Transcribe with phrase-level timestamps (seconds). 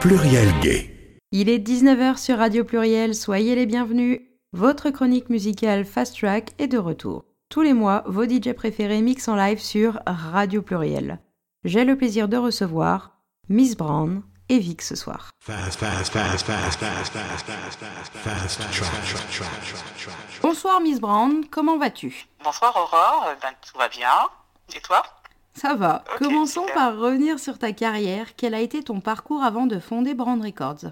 [0.00, 1.18] Pluriel Gay.
[1.30, 4.20] Il est 19h sur Radio Pluriel, soyez les bienvenus.
[4.52, 7.24] Votre chronique musicale Fast Track est de retour.
[7.50, 11.18] Tous les mois, vos DJ préférés mixent en live sur Radio Pluriel.
[11.64, 13.18] J'ai le plaisir de recevoir
[13.48, 15.30] Miss Brown et Vic ce soir.
[20.42, 24.08] Bonsoir Miss Brown, comment vas-tu Bonsoir Aurore, Euh, ben, tout va bien.
[24.74, 25.02] Et toi
[25.60, 26.02] Ça va.
[26.18, 26.74] Commençons super.
[26.74, 28.28] par revenir sur ta carrière.
[28.36, 30.90] Quel a été ton parcours avant de fonder Brand Records?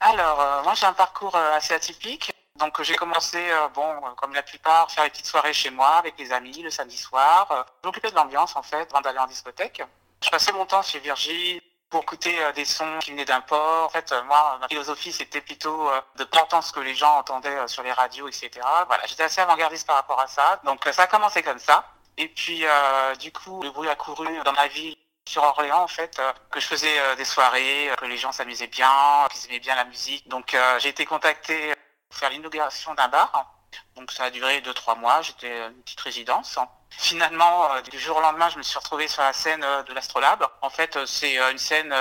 [0.00, 2.30] Alors, euh, moi j'ai un parcours euh, assez atypique.
[2.56, 6.14] Donc j'ai commencé, euh, bon, comme la plupart, faire des petites soirées chez moi avec
[6.18, 7.66] les amis le samedi soir.
[7.82, 9.82] Je m'occupais de l'ambiance en fait, avant d'aller en discothèque.
[10.22, 13.86] Je passais mon temps chez Virgin pour écouter euh, des sons qui venaient d'un port.
[13.86, 16.94] En fait, euh, moi, ma philosophie, c'était plutôt euh, de pas entendre ce que les
[16.94, 18.50] gens entendaient sur les radios, etc.
[18.86, 20.60] Voilà, j'étais assez avant-gardiste par rapport à ça.
[20.64, 21.84] Donc ça a commencé comme ça.
[22.18, 25.88] Et puis, euh, du coup, le bruit a couru dans ma ville sur Orléans en
[25.88, 28.90] fait euh, que je faisais euh, des soirées, que les gens s'amusaient bien,
[29.30, 30.26] qu'ils aimaient bien la musique.
[30.28, 31.72] Donc j'ai été contacté
[32.08, 33.54] pour faire l'inauguration d'un bar.
[33.94, 35.22] Donc ça a duré deux trois mois.
[35.22, 36.58] J'étais une petite résidence.
[36.90, 39.92] Finalement, euh, du jour au lendemain, je me suis retrouvé sur la scène euh, de
[39.92, 40.44] l'Astrolabe.
[40.62, 41.94] En fait, euh, c'est une scène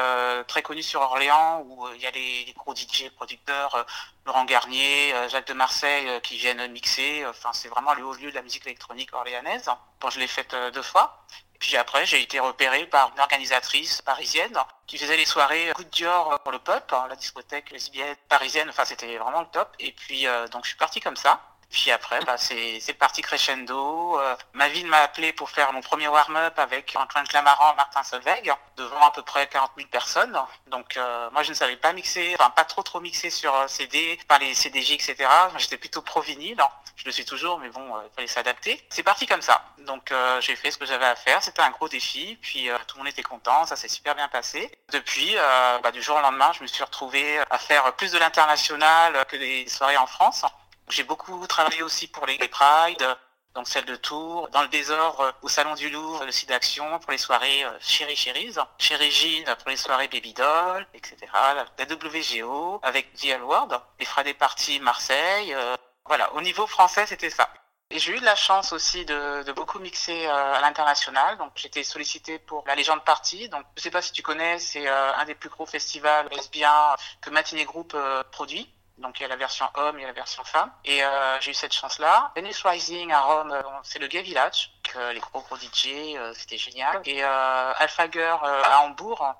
[0.48, 3.86] très connue sur Orléans où il y a les, gros DJ producteurs,
[4.26, 7.26] Laurent Garnier, Jacques de Marseille qui viennent mixer.
[7.28, 9.70] Enfin, c'est vraiment le haut lieu de la musique électronique orléanaise.
[10.10, 11.24] Je l'ai faite deux fois.
[11.56, 15.84] Et puis après, j'ai été repéré par une organisatrice parisienne qui faisait les soirées Coup
[15.84, 18.70] de Dior pour le pop, hein, la discothèque lesbienne parisienne.
[18.70, 19.74] Enfin, c'était vraiment le top.
[19.80, 21.42] Et puis, donc, je suis parti comme ça.
[21.70, 24.20] Puis après, bah, c'est parti crescendo.
[24.20, 28.54] Euh, ma ville m'a appelé pour faire mon premier warm-up avec Antoine Clamaran, Martin Solveig,
[28.78, 30.38] devant à peu près 40 000 personnes.
[30.68, 33.68] Donc euh, moi, je ne savais pas mixer, enfin pas trop trop mixer sur euh,
[33.68, 35.16] CD, par les CDJ, etc.
[35.58, 36.62] J'étais plutôt pro vinyle.
[36.96, 38.84] Je le suis toujours, mais bon, il fallait s'adapter.
[38.90, 39.64] C'est parti comme ça.
[39.86, 41.44] Donc j'ai fait ce que j'avais à faire.
[41.44, 42.40] C'était un gros défi.
[42.42, 43.68] Puis tout le monde était content.
[43.68, 44.72] Ça s'est super bien passé.
[44.92, 45.36] Depuis,
[45.84, 49.38] bah, du jour au lendemain, je me suis retrouvé à faire plus de l'international que
[49.38, 50.44] des soirées en France.
[50.90, 53.18] J'ai beaucoup travaillé aussi pour les Pride,
[53.54, 57.00] donc celle de Tours, dans le désordre euh, au Salon du Louvre, le site d'action
[57.00, 61.18] pour les soirées euh, Chéri Chéris, chez Régine pour les soirées Baby Doll, etc.
[61.34, 65.54] La WGO avec The World, les Friday Party Marseille.
[65.54, 65.76] euh,
[66.06, 67.50] voilà, au niveau français, c'était ça.
[67.90, 71.38] Et j'ai eu de la chance aussi de, de beaucoup mixer euh, à l'international.
[71.38, 73.48] Donc j'étais sollicité pour la Légende Party.
[73.50, 76.96] Donc je sais pas si tu connais, c'est euh, un des plus gros festivals lesbiens
[77.22, 78.74] que Matinee Group euh, produit.
[78.98, 80.72] Donc il y a la version homme, il y a la version femme.
[80.84, 82.32] Et euh, j'ai eu cette chance-là.
[82.36, 84.72] Venice Rising à Rome, euh, c'est le Gay Village.
[84.84, 87.02] Donc, euh, les gros gros DJ, euh, c'était génial.
[87.06, 89.36] Et euh, Alpha Girl euh, à Hambourg.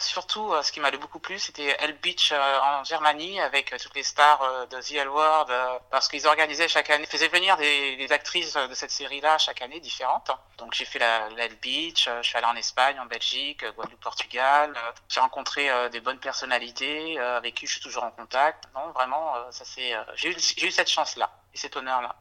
[0.00, 3.78] Surtout, euh, ce qui m'a beaucoup plu, c'était Hell Beach euh, en Germanie avec euh,
[3.80, 8.06] toutes les stars de The L euh, parce qu'ils organisaient chaque année, faisaient venir des,
[8.10, 10.30] actrices de cette série-là chaque année différentes.
[10.56, 14.74] Donc j'ai fait la, la Beach, je suis allé en Espagne, en Belgique, Guadeloupe, Portugal.
[15.08, 18.64] j'ai rencontré des bonnes personnalités avec qui je suis toujours en contact.
[18.74, 22.16] Non, vraiment, ça c'est, j'ai eu, cette chance-là et cet honneur-là.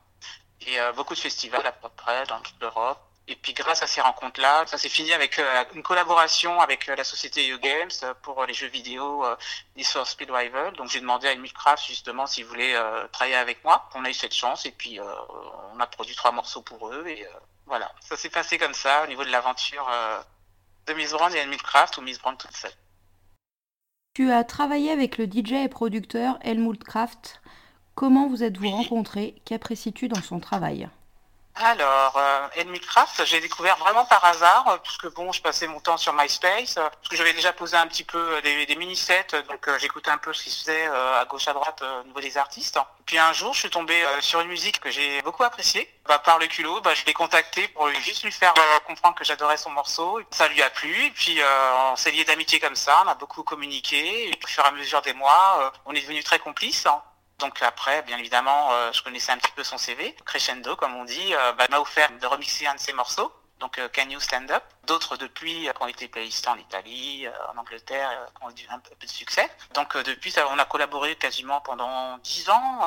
[0.61, 2.99] Et beaucoup de festivals à peu près dans toute l'Europe.
[3.29, 6.95] Et puis grâce à ces rencontres-là, ça s'est fini avec euh, une collaboration avec euh,
[6.95, 9.35] la société You Games euh, pour les jeux vidéo euh,
[9.75, 10.73] Need for Speed Rival.
[10.77, 12.75] Donc j'ai demandé à Emilcraft justement s'ils voulaient
[13.11, 13.89] travailler avec moi.
[13.95, 14.99] On a eu cette chance et puis
[15.73, 17.25] on a produit trois morceaux pour eux et
[17.65, 17.91] voilà.
[17.99, 19.89] Ça s'est passé comme ça au niveau de l'aventure
[20.87, 22.71] de Miss Brand et Emilcraft ou Miss Brand toute seule.
[24.13, 27.41] Tu as travaillé avec le DJ et producteur Helmut Kraft.
[27.93, 28.71] Comment vous êtes-vous Oui.
[28.71, 29.35] rencontrés?
[29.45, 30.89] Qu'apprécies-tu dans son travail?
[31.59, 32.47] Alors, euh,
[33.25, 36.87] j'ai découvert vraiment par hasard, euh, puisque bon, je passais mon temps sur MySpace, euh,
[36.87, 40.33] parce que j'avais déjà posé un petit peu euh, des, mini-sets, donc j'écoutais un peu
[40.33, 42.79] ce qui se faisait à gauche à droite au niveau des artistes.
[43.05, 45.91] Puis un jour, je suis tombé sur une musique que j'ai beaucoup appréciée.
[46.05, 48.53] Bah, par le culot, bah, je l'ai contacté pour juste lui faire
[48.85, 50.21] comprendre que j'adorais son morceau.
[50.31, 51.39] Ça lui a plu, et puis
[51.91, 54.71] on s'est liés d'amitié comme ça, on a beaucoup communiqué, et au fur et à
[54.71, 56.85] mesure des mois, on est devenus très complices.
[56.85, 57.01] hein.
[57.39, 60.15] Donc après, bien évidemment, euh, je connaissais un petit peu son CV.
[60.25, 63.31] Crescendo, comme on dit, euh, bah, m'a offert de remixer un de ses morceaux.
[63.59, 67.57] Donc euh, Can You Stand Up D'autres depuis qui ont été playlistés en Italie, en
[67.57, 68.09] Angleterre,
[68.41, 69.51] ont eu un peu de succès.
[69.73, 72.79] Donc depuis, on a collaboré quasiment pendant dix ans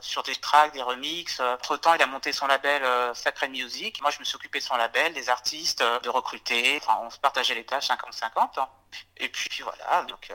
[0.00, 1.40] sur des tracks, des remixes.
[1.40, 2.82] Entre temps, il a monté son label
[3.14, 4.00] Sacred Music.
[4.00, 6.80] Moi, je me suis occupé de son label, des artistes, de recruter.
[6.82, 8.58] Enfin, on se partageait les tâches 50-50.
[8.58, 8.68] hein.
[9.18, 10.04] Et puis, voilà.
[10.04, 10.32] Donc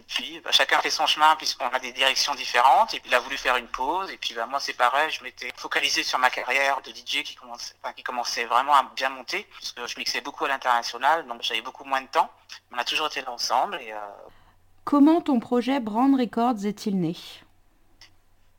[0.00, 2.94] depuis, bah, chacun fait son chemin puisqu'on a des directions différentes.
[2.94, 4.10] Et puis, il a voulu faire une pause.
[4.10, 5.10] Et puis, bah, moi, c'est pareil.
[5.10, 8.82] Je m'étais focalisé sur ma carrière de DJ qui commençait, enfin, qui commençait vraiment à
[8.96, 11.26] bien monter puisque je mixais beaucoup à l'international.
[11.26, 12.30] Donc, j'avais beaucoup moins de temps.
[12.72, 13.78] On a toujours été là ensemble.
[13.80, 13.98] Et, euh,
[14.84, 17.14] Comment ton projet Brand Records est-il né?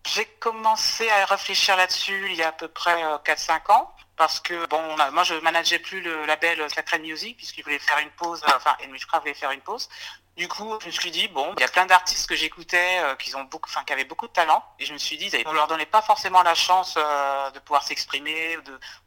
[0.07, 3.93] J'ai commencé à réfléchir là-dessus il y a à peu près euh, 4-5 ans.
[4.17, 7.79] Parce que, bon, on a- moi je manageais plus le label Sacred Music puisqu'il voulait
[7.79, 8.75] faire une pause, euh, enfin,
[9.07, 9.89] Kraft voulait faire une pause.
[10.37, 13.15] Du coup, je me suis dit, bon, il y a plein d'artistes que j'écoutais euh,
[13.15, 14.63] qui qui avaient beaucoup de talent.
[14.79, 17.83] Et je me suis dit, on leur donnait pas forcément la chance euh, de pouvoir
[17.83, 18.57] s'exprimer,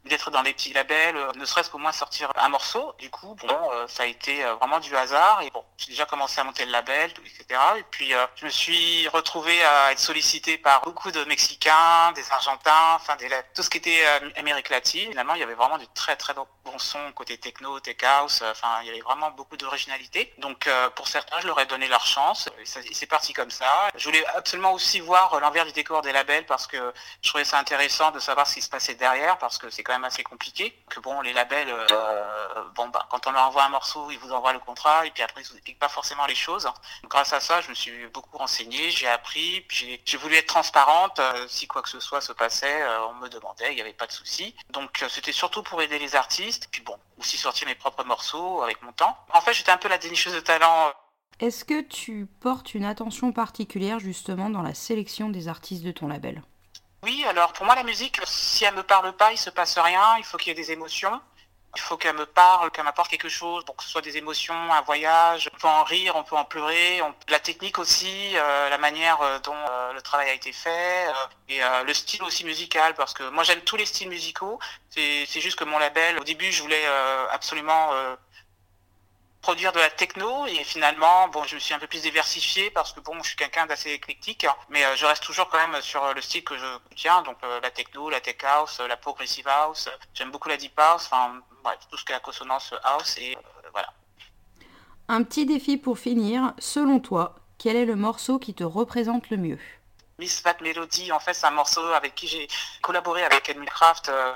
[0.05, 2.93] d'être dans les petits labels, euh, ne serait-ce qu'au moins sortir un morceau.
[2.99, 5.41] Du coup, bon, ça a été vraiment du hasard.
[5.41, 7.59] Et bon, j'ai déjà commencé à monter le label, etc.
[7.77, 12.95] Et puis, je me suis retrouvé à être sollicité par beaucoup de Mexicains, des Argentins,
[12.95, 13.17] enfin,
[13.53, 14.05] tout ce qui était
[14.35, 15.09] Amérique latine.
[15.09, 16.45] Finalement, il y avait vraiment du très, très bon
[16.77, 18.43] son côté techno, tech house.
[18.43, 20.33] Enfin, il y avait vraiment beaucoup d'originalité.
[20.37, 22.49] Donc, pour certains, je leur ai donné leur chance.
[22.65, 23.89] C'est parti comme ça.
[23.95, 27.57] Je voulais absolument aussi voir l'envers du décor des labels parce que je trouvais ça
[27.57, 30.77] intéressant de savoir ce qui se passait derrière parce que c'est quand même assez compliqué.
[30.89, 34.33] Que bon, les labels, euh, bon, bah, quand on leur envoie un morceau, ils vous
[34.33, 36.67] envoient le contrat et puis après ils vous expliquent pas forcément les choses.
[37.05, 41.19] grâce à ça, je me suis beaucoup renseigné, j'ai appris, puis j'ai voulu être transparente.
[41.19, 43.93] Euh, si quoi que ce soit se passait, euh, on me demandait, il n'y avait
[43.93, 44.53] pas de souci.
[44.69, 46.67] Donc c'était surtout pour aider les artistes.
[46.71, 49.17] Puis bon, aussi sortir mes propres morceaux avec mon temps.
[49.31, 50.93] En fait, j'étais un peu la dénicheuse de talent
[51.39, 56.07] est-ce que tu portes une attention particulière justement dans la sélection des artistes de ton
[56.07, 56.41] label?
[57.03, 60.17] Oui, alors pour moi la musique, si elle me parle pas, il se passe rien,
[60.17, 61.21] il faut qu'il y ait des émotions.
[61.75, 64.55] Il faut qu'elle me parle, qu'elle m'apporte quelque chose, pour que ce soit des émotions,
[64.71, 65.49] un voyage.
[65.53, 67.01] On peut en rire, on peut en pleurer.
[67.27, 71.07] La technique aussi, euh, la manière euh, dont euh, le travail a été fait,
[71.49, 74.57] et le style aussi musical, parce que moi j'aime tous les styles musicaux.
[74.89, 76.85] C'est juste que mon label, au début, je voulais
[77.31, 77.89] absolument
[79.45, 82.93] produire de la techno et finalement bon je me suis un peu plus diversifié parce
[82.93, 86.01] que bon je suis quelqu'un d'assez éclectique mais euh, je reste toujours quand même sur
[86.15, 86.65] le style que je
[86.95, 89.87] tiens donc euh, la techno la tech house la progressive house.
[90.15, 93.35] J'aime beaucoup la deep house enfin bref tout ce qui est la consonance house et
[93.35, 93.93] euh, voilà.
[95.09, 96.53] Un petit défi pour finir.
[96.57, 99.59] Selon toi quel est le morceau qui te représente le mieux?
[100.17, 102.47] Miss Fat Melody, en fait, c'est un morceau avec qui j'ai
[102.81, 104.09] collaboré avec Edmund Craft.
[104.09, 104.33] Euh,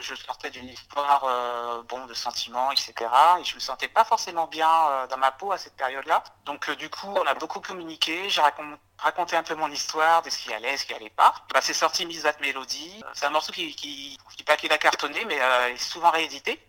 [0.00, 2.94] je sortais d'une histoire euh, bon, de sentiments, etc.
[3.40, 6.22] Et je me sentais pas forcément bien euh, dans ma peau à cette période-là.
[6.44, 8.28] Donc, du coup, on a beaucoup communiqué.
[8.28, 8.40] J'ai
[8.98, 11.34] raconté un peu mon histoire, de ce qui allait, ce qui allait pas.
[11.52, 13.02] Bah, c'est sorti Miss Fat Melody.
[13.14, 16.60] C'est un morceau qui, qui, qui pas qu'il a cartonné, mais est souvent réédité.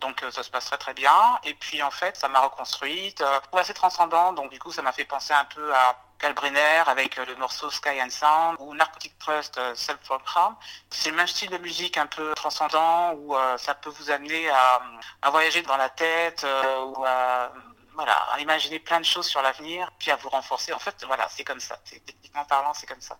[0.00, 1.38] Donc ça se passe très très bien.
[1.44, 3.20] Et puis en fait, ça m'a reconstruite.
[3.20, 4.32] Euh, assez transcendant.
[4.32, 7.70] Donc du coup, ça m'a fait penser un peu à Kalbrenner avec euh, le morceau
[7.70, 9.98] Sky and Sound ou Narcotic Trust euh, Self
[10.34, 10.54] Harm.
[10.90, 14.48] C'est le même style de musique un peu transcendant où euh, ça peut vous amener
[14.50, 16.46] à, voyager dans la tête
[16.86, 17.52] ou à
[17.94, 20.72] voilà, à imaginer plein de choses sur l'avenir, puis à vous renforcer.
[20.72, 21.76] En fait, voilà, c'est comme ça.
[21.84, 23.18] Techniquement parlant, c'est comme ça.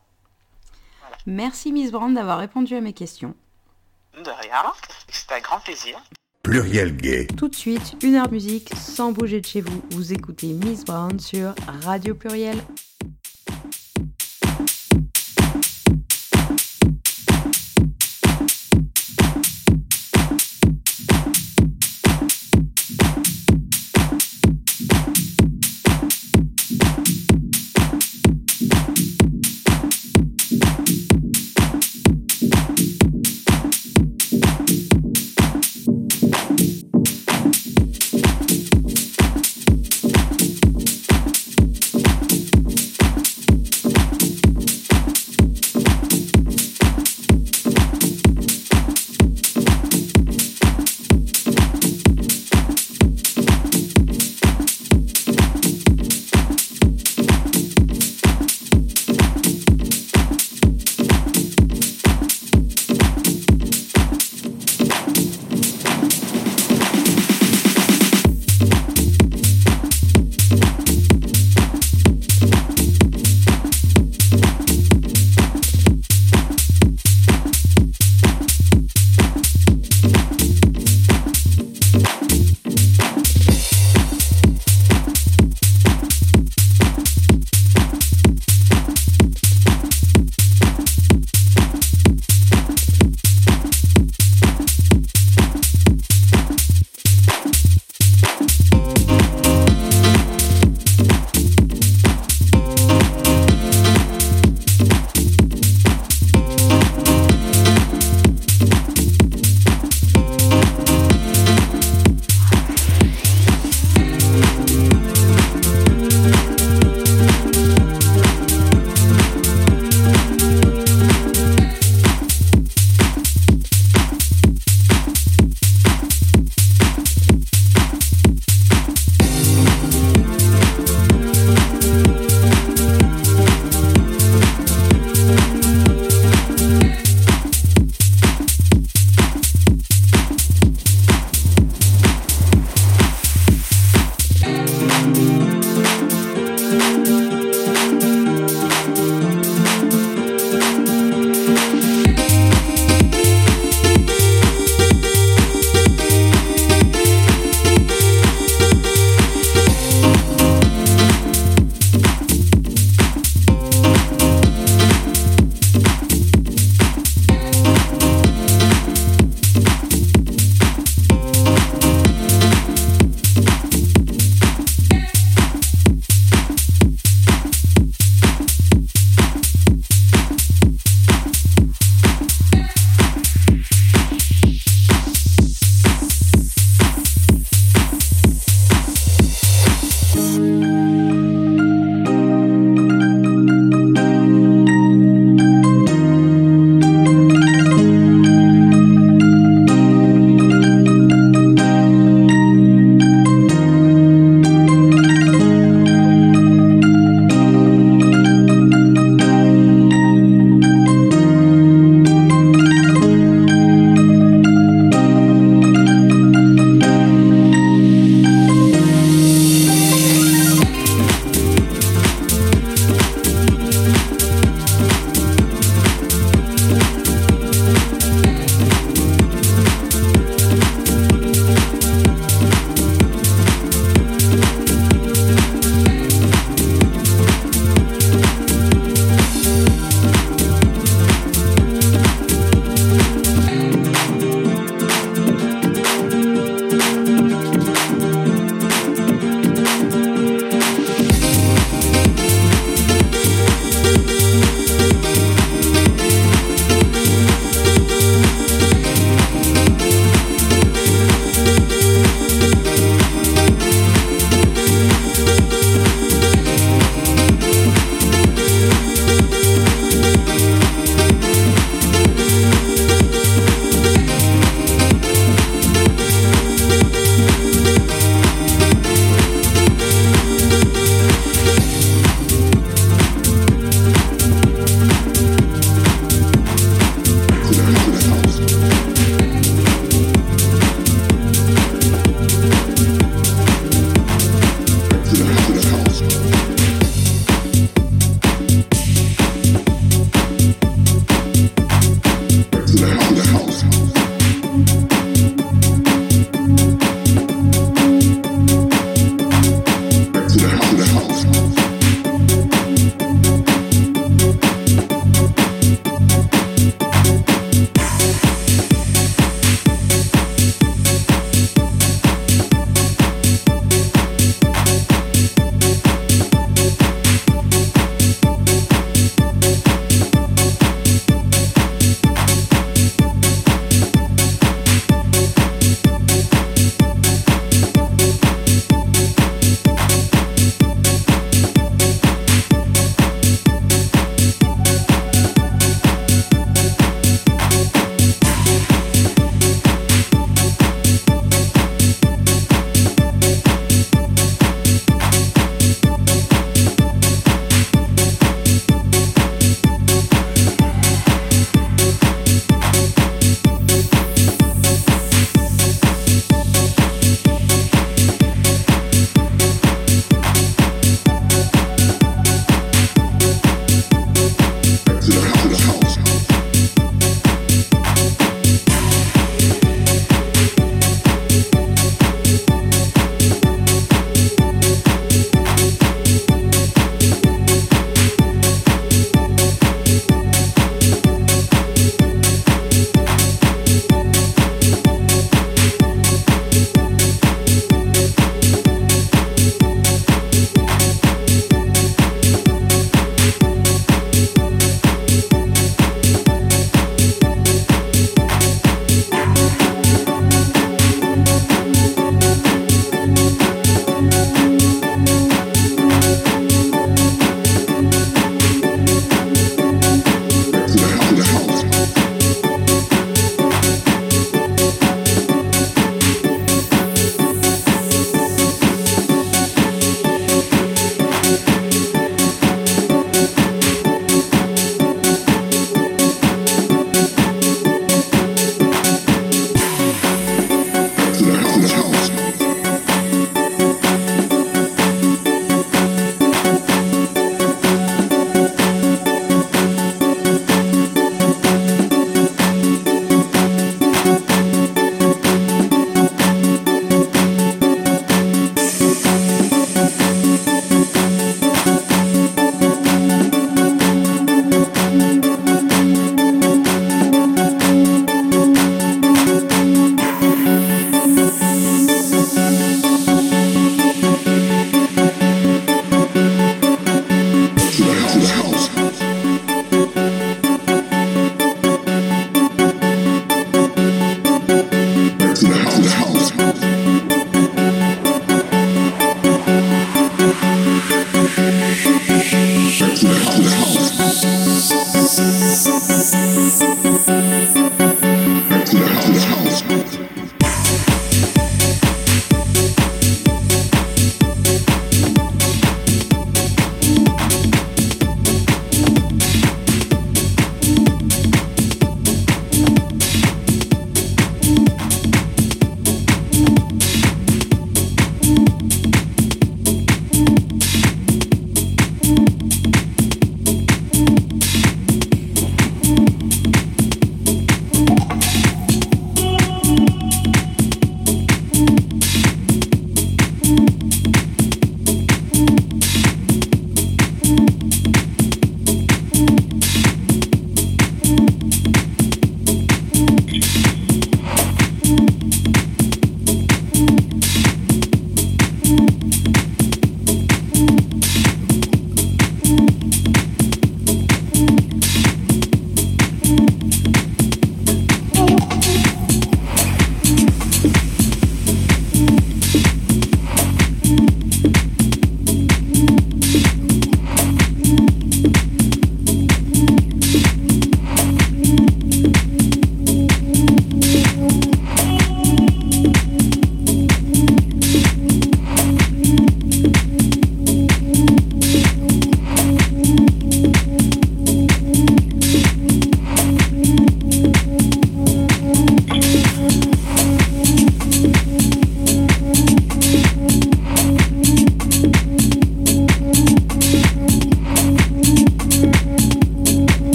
[1.27, 3.35] Merci Miss Brand d'avoir répondu à mes questions.
[4.15, 4.73] De rien,
[5.09, 6.01] c'était un grand plaisir.
[6.43, 7.27] Pluriel gay.
[7.37, 9.83] Tout de suite, une heure musique sans bouger de chez vous.
[9.91, 12.57] Vous écoutez Miss Brown sur Radio Pluriel.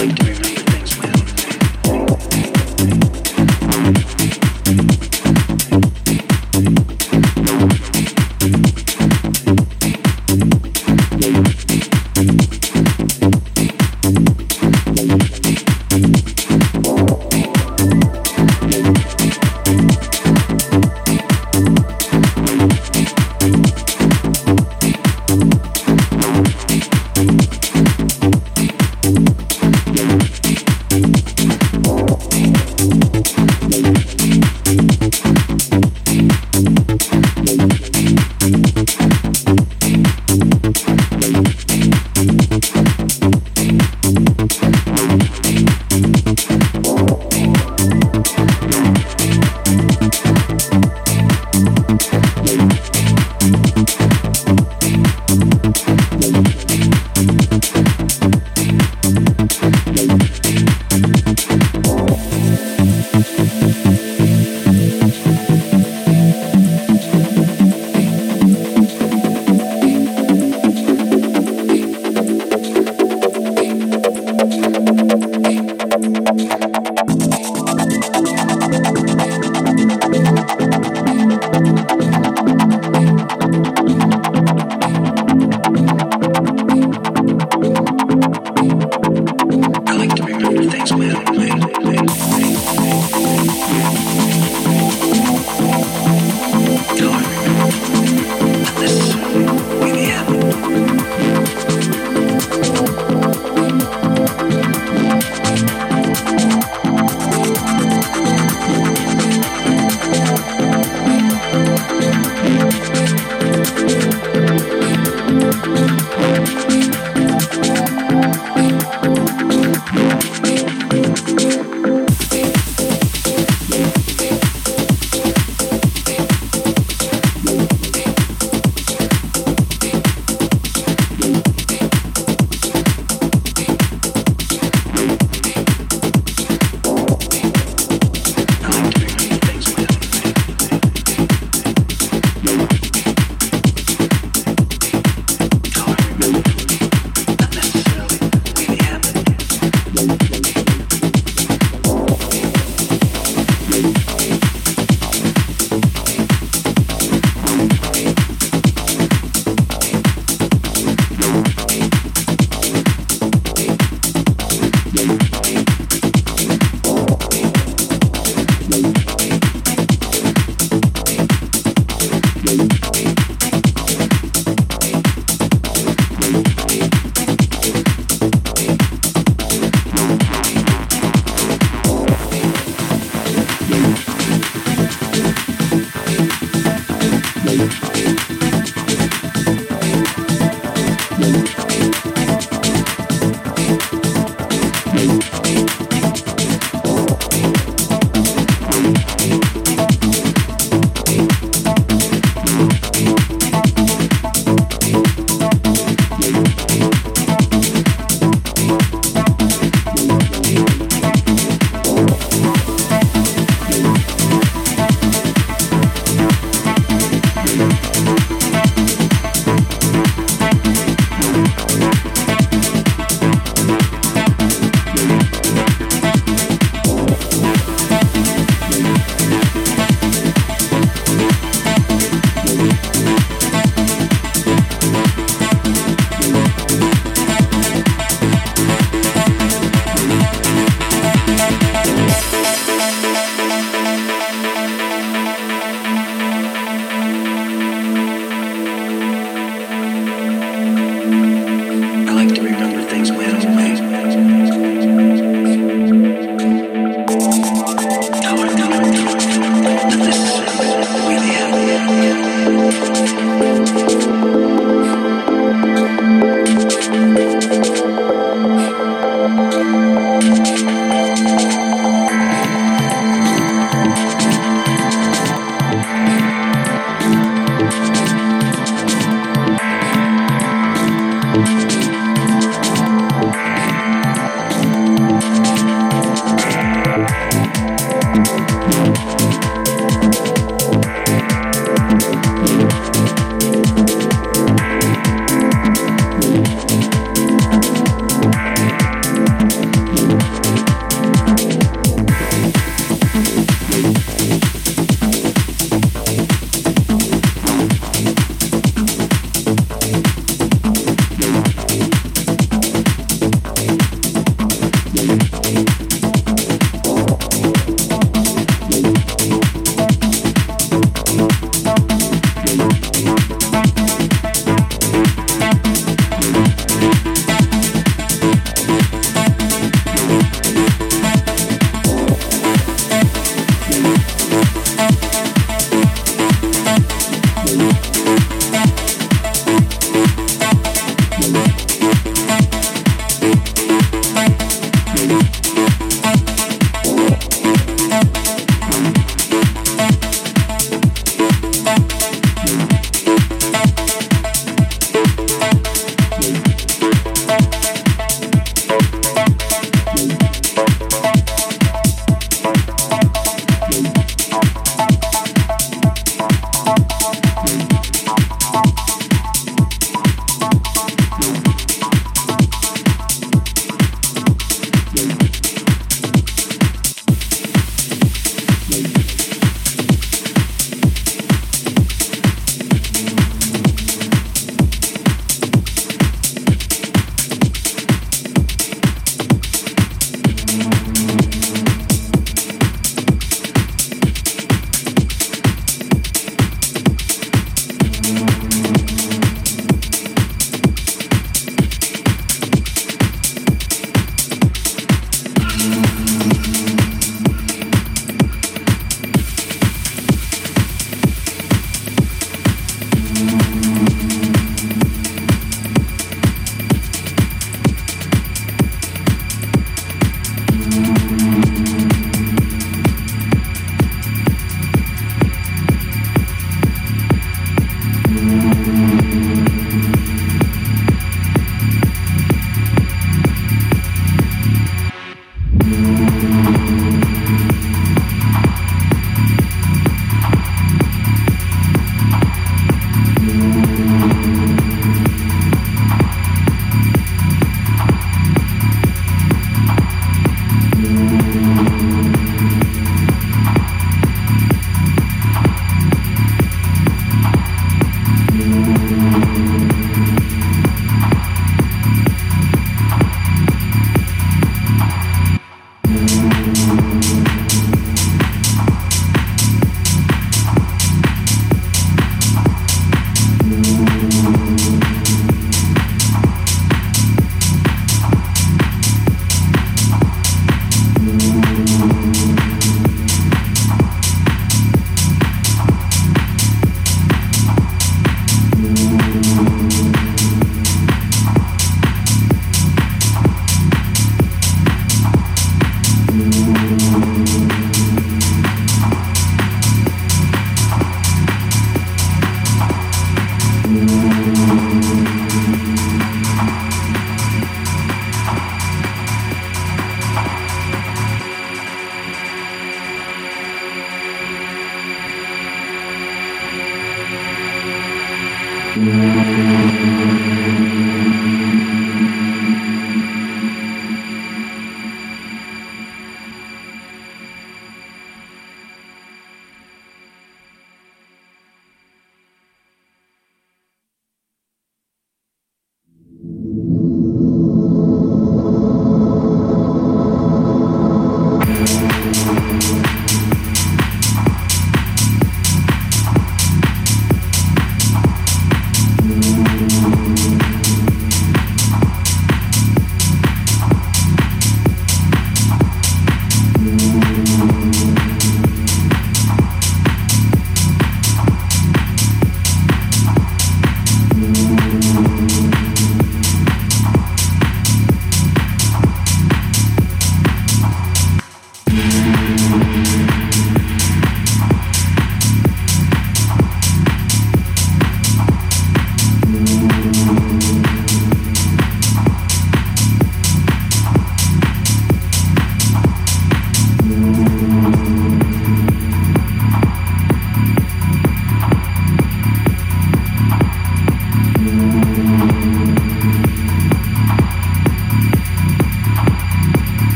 [0.00, 0.39] Like, do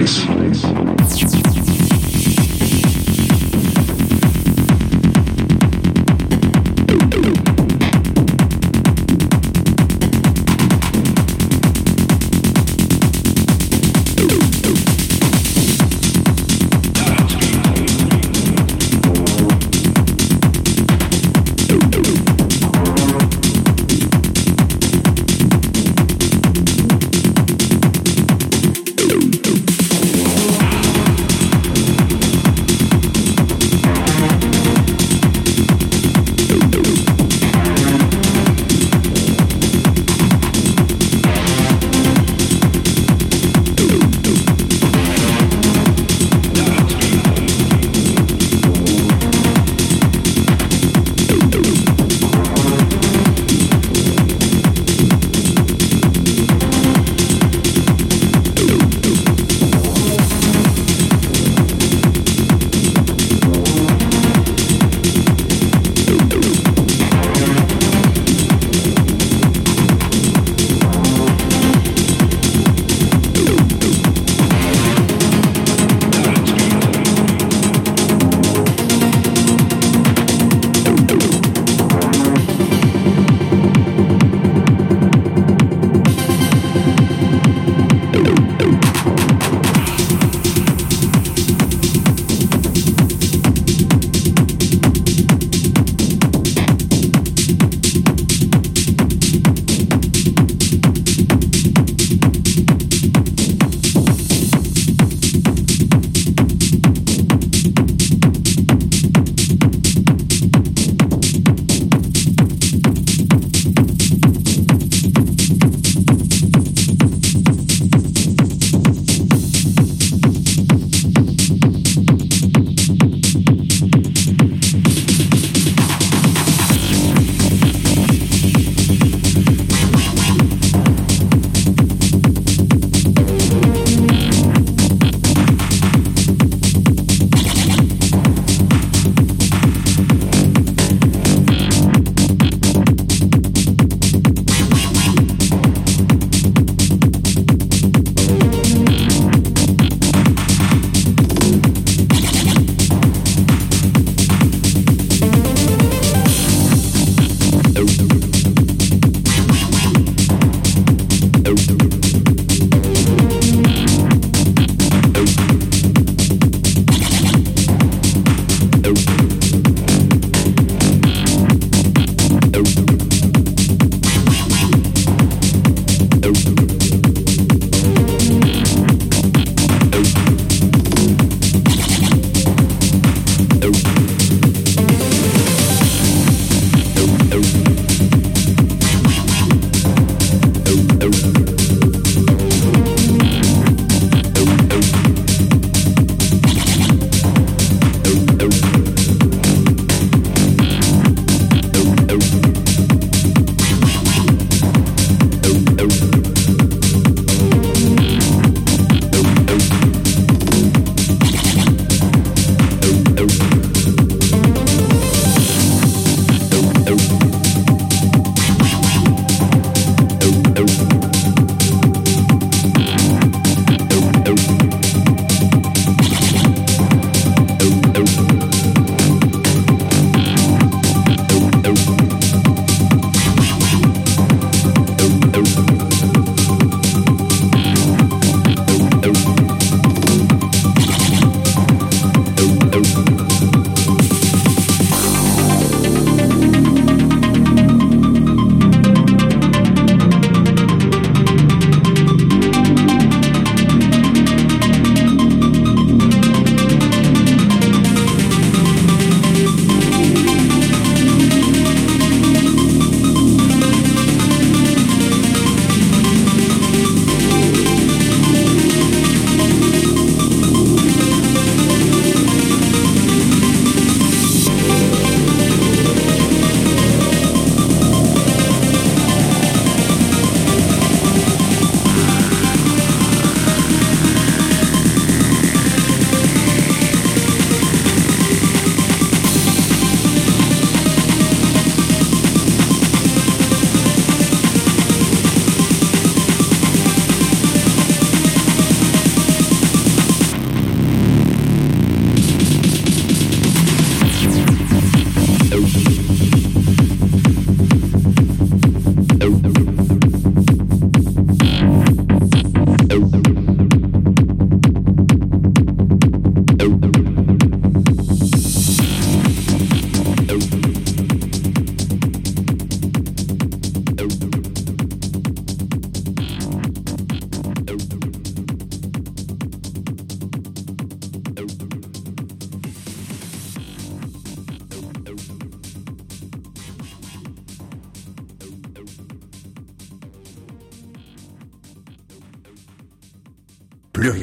[0.00, 0.29] And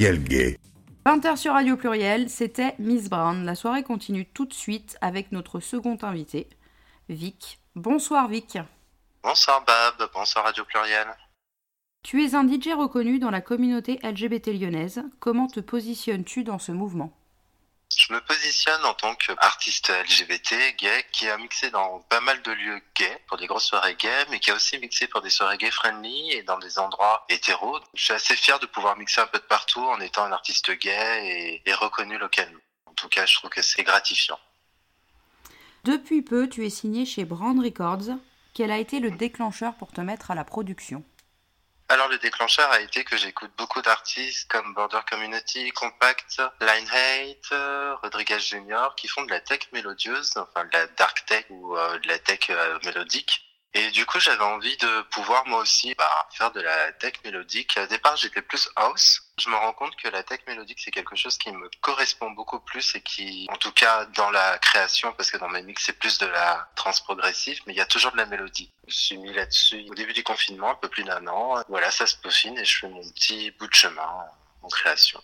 [0.07, 0.23] every place.
[0.23, 0.57] Pluriel Gay.
[1.05, 3.45] 20h sur Radio Pluriel, c'était Miss Brown.
[3.45, 6.49] La soirée continue tout de suite avec notre second invité,
[7.09, 7.59] Vic.
[7.75, 8.57] Bonsoir Vic.
[9.23, 11.07] Bonsoir Bab, bonsoir Radio Pluriel.
[12.03, 15.03] Tu es un DJ reconnu dans la communauté LGBT lyonnaise.
[15.19, 17.11] Comment te positionnes-tu dans ce mouvement?
[17.95, 22.51] Je me positionne en tant qu'artiste LGBT, gay, qui a mixé dans pas mal de
[22.51, 25.57] lieux gays, pour des grosses soirées gays, mais qui a aussi mixé pour des soirées
[25.57, 27.79] gay friendly et dans des endroits hétéros.
[27.93, 30.71] Je suis assez fier de pouvoir mixer un peu de partout en étant un artiste
[30.71, 32.59] gay et, et reconnu localement.
[32.85, 34.39] En tout cas, je trouve que c'est gratifiant.
[35.85, 38.17] Depuis peu, tu es signé chez Brand Records.
[38.53, 41.03] Quel a été le déclencheur pour te mettre à la production?
[41.89, 47.99] Alors le déclencheur a été que j'écoute beaucoup d'artistes comme Border Community, Compact, Line Hate,
[48.01, 51.97] Rodriguez Junior, qui font de la tech mélodieuse, enfin de la dark tech ou euh,
[51.99, 53.43] de la tech euh, mélodique.
[53.73, 57.77] Et du coup, j'avais envie de pouvoir moi aussi bah, faire de la tech mélodique.
[57.81, 59.21] Au départ, j'étais plus house.
[59.39, 62.59] Je me rends compte que la tech mélodique, c'est quelque chose qui me correspond beaucoup
[62.59, 65.99] plus et qui, en tout cas dans la création, parce que dans mes mix, c'est
[65.99, 68.71] plus de la trance progressive, mais il y a toujours de la mélodie.
[68.87, 71.61] Je suis mis là-dessus au début du confinement, un peu plus d'un an.
[71.69, 74.25] Voilà, ça se peaufine et je fais mon petit bout de chemin
[74.63, 75.21] en création.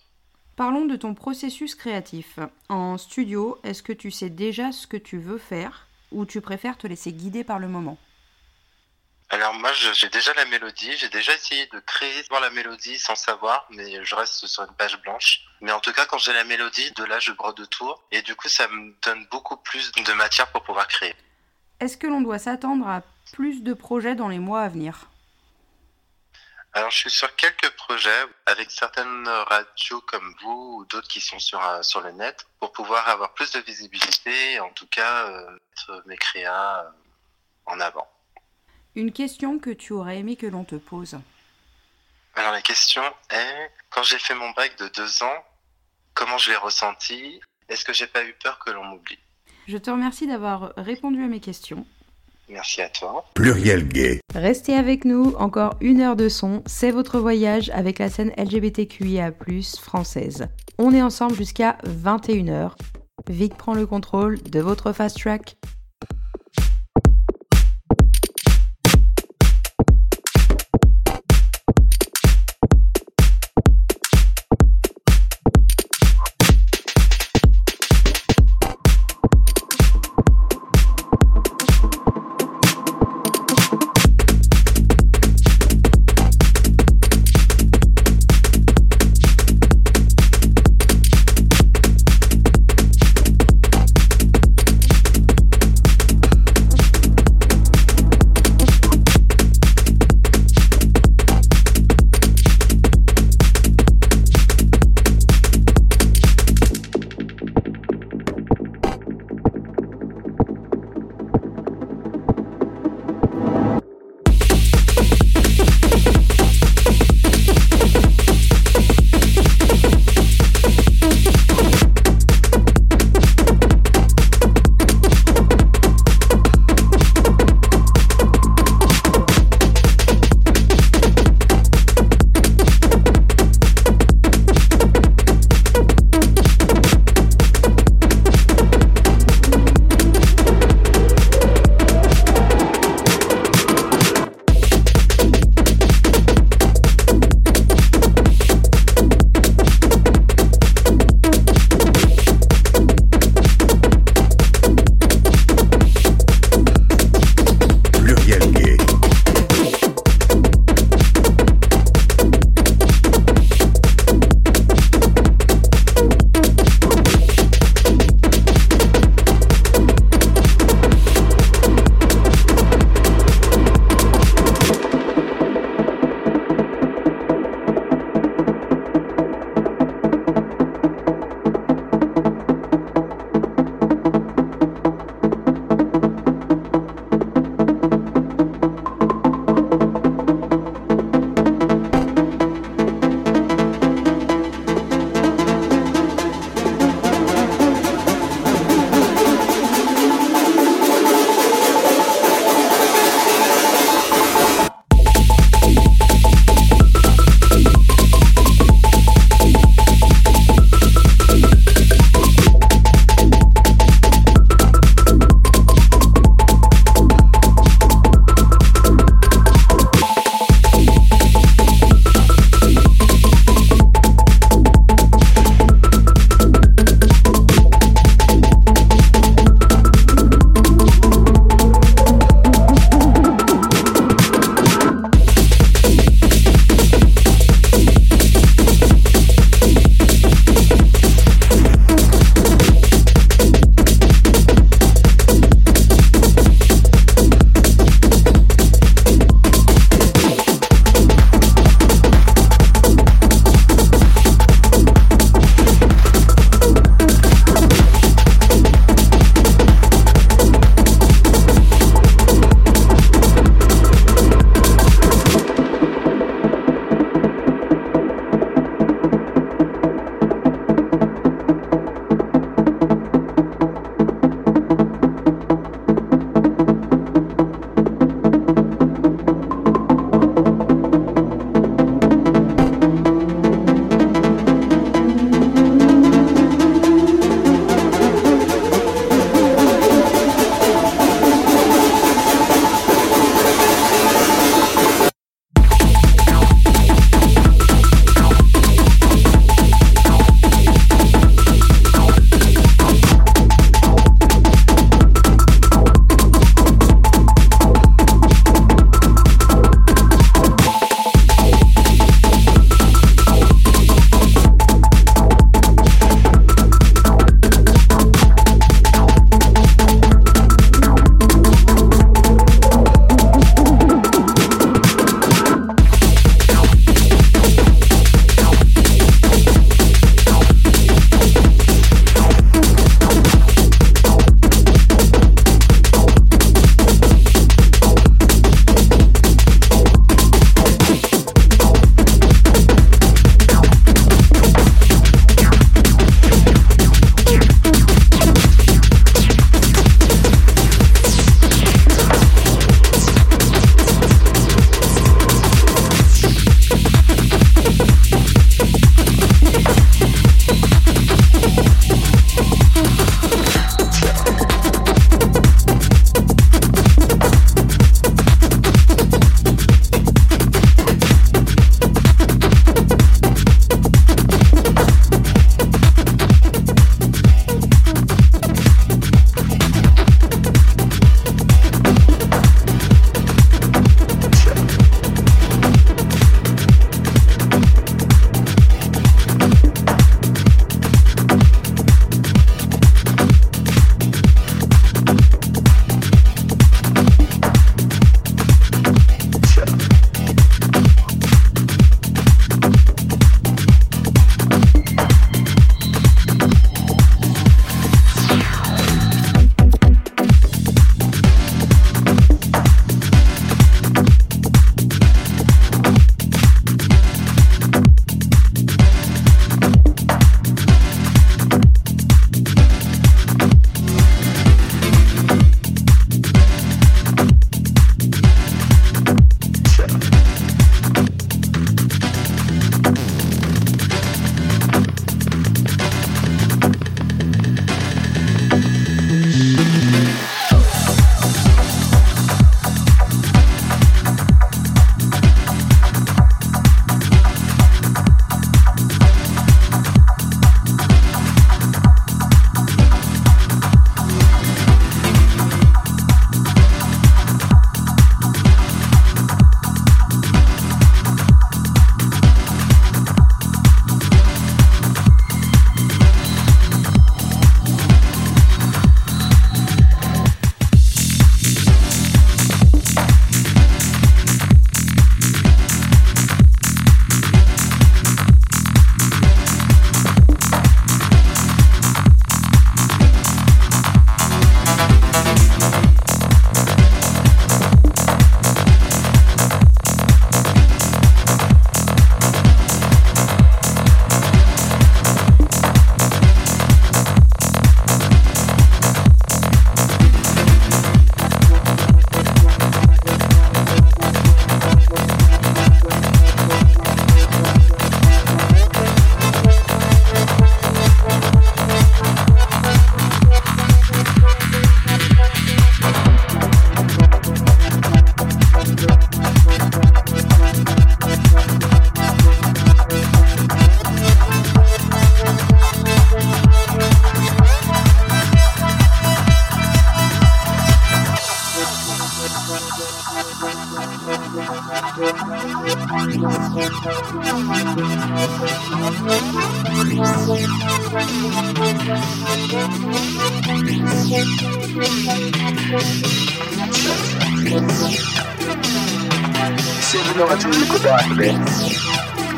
[0.54, 2.38] Parlons de ton processus créatif.
[2.68, 6.78] En studio, est-ce que tu sais déjà ce que tu veux faire ou tu préfères
[6.78, 7.98] te laisser guider par le moment?
[9.34, 13.16] Alors moi, j'ai déjà la mélodie, j'ai déjà essayé de créer voir la mélodie sans
[13.16, 15.40] savoir, mais je reste sur une page blanche.
[15.60, 18.36] Mais en tout cas, quand j'ai la mélodie, de là, je brode autour, et du
[18.36, 21.16] coup, ça me donne beaucoup plus de matière pour pouvoir créer.
[21.80, 25.08] Est-ce que l'on doit s'attendre à plus de projets dans les mois à venir?
[26.72, 31.40] Alors, je suis sur quelques projets avec certaines radios comme vous ou d'autres qui sont
[31.40, 35.50] sur, sur le net pour pouvoir avoir plus de visibilité et en tout cas euh,
[35.50, 36.90] mettre mes créas euh,
[37.66, 38.08] en avant.
[38.96, 41.18] Une question que tu aurais aimé que l'on te pose.
[42.36, 45.44] Alors la question est, quand j'ai fait mon break de deux ans,
[46.14, 47.40] comment je l'ai ressenti?
[47.68, 49.18] Est-ce que j'ai pas eu peur que l'on m'oublie?
[49.66, 51.84] Je te remercie d'avoir répondu à mes questions.
[52.48, 53.24] Merci à toi.
[53.34, 54.20] Pluriel Gay.
[54.32, 59.32] Restez avec nous, encore une heure de son, c'est votre voyage avec la scène LGBTQIA+,
[59.80, 60.46] française.
[60.78, 62.72] On est ensemble jusqu'à 21h.
[63.28, 65.56] Vic prend le contrôle de votre fast track.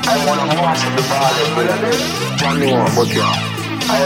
[0.09, 2.67] I wanna watch the body, but I don't Johnny
[3.87, 4.03] I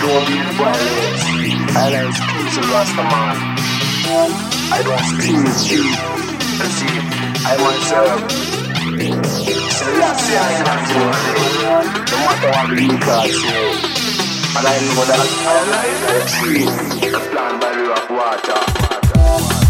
[0.00, 1.22] don't be the violence.
[1.76, 3.38] I like skills and lost a.
[4.72, 5.84] I don't scream you.
[7.46, 7.82] I want to
[9.70, 10.52] Selassie, I
[12.26, 12.50] what the
[12.86, 14.09] look I say.
[14.60, 15.24] Align with that.
[15.48, 16.66] Align with that tree.
[16.68, 19.69] Stand by the rock water.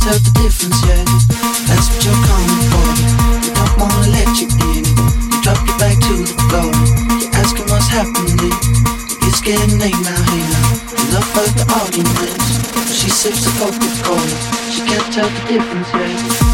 [0.00, 1.04] tell the difference yet.
[1.68, 2.86] That's what you're coming for.
[3.44, 4.84] They don't wanna let you in.
[4.84, 6.72] You drop your back to the floor.
[7.20, 8.52] You're asking what's happening.
[9.28, 10.80] It's getting late now, now.
[11.08, 12.48] Enough of the arguments.
[12.96, 14.36] She sips of Coca-Cola.
[14.72, 16.49] She can't tell the difference yet.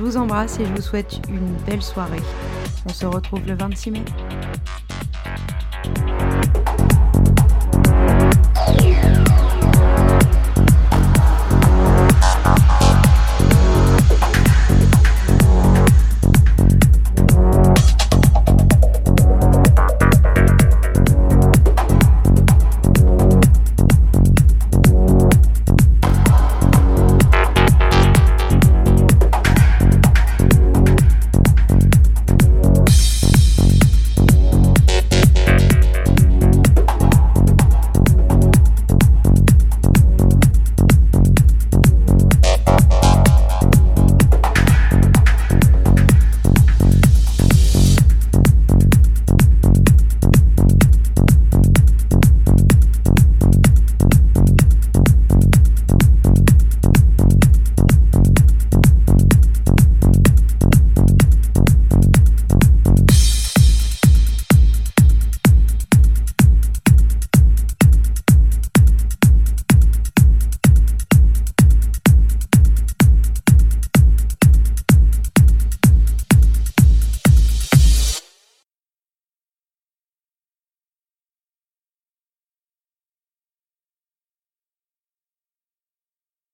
[0.00, 2.22] Je vous embrasse et je vous souhaite une belle soirée.
[2.86, 4.04] On se retrouve le 26 mai.